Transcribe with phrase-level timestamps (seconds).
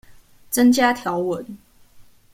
[0.49, 1.59] 增加條文